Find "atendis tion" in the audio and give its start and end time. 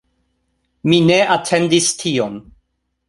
1.35-2.41